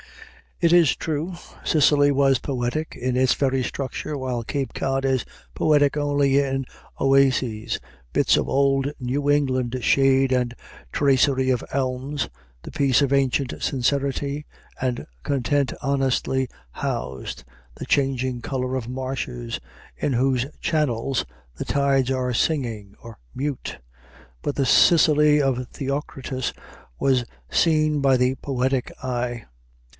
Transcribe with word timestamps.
It 0.61 0.73
is 0.73 0.95
true, 0.95 1.33
Sicily 1.63 2.11
was 2.11 2.37
poetic 2.39 2.95
in 2.95 3.15
its 3.15 3.33
very 3.33 3.63
structure 3.63 4.15
while 4.15 4.43
Cape 4.43 4.73
Cod 4.73 5.05
is 5.05 5.25
poetic 5.55 5.95
only 5.97 6.39
in 6.39 6.65
oases, 6.99 7.79
bits 8.13 8.37
of 8.37 8.47
old 8.47 8.91
New 8.99 9.29
England 9.29 9.77
shade 9.83 10.31
and 10.31 10.53
tracery 10.91 11.49
of 11.49 11.63
elms, 11.71 12.29
the 12.61 12.71
peace 12.71 13.01
of 13.03 13.13
ancient 13.13 13.53
sincerity 13.59 14.45
and 14.79 15.05
content 15.23 15.73
honestly 15.81 16.47
housed, 16.71 17.43
the 17.75 17.85
changing 17.85 18.41
color 18.41 18.75
of 18.75 18.87
marshes 18.89 19.59
in 19.97 20.13
whose 20.13 20.47
channels 20.61 21.25
the 21.55 21.65
tides 21.65 22.11
are 22.11 22.33
singing 22.33 22.95
or 23.01 23.17
mute; 23.35 23.79
but 24.43 24.55
the 24.55 24.65
Sicily 24.65 25.41
of 25.41 25.67
Theocritus 25.73 26.53
was 26.99 27.23
seen 27.49 27.99
by 27.99 28.17
the 28.17 28.35
poetic 28.35 28.91
eye. 29.03 29.45